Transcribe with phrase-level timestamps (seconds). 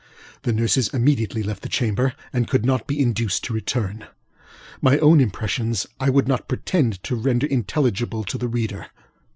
[0.41, 4.07] The nurses immediately left the chamber, and could not be induced to return.
[4.81, 8.87] My own impressions I would not pretend to render intelligible to the reader.